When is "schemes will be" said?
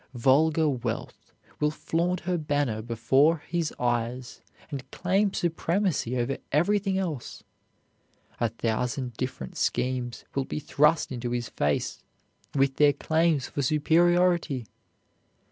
9.57-10.57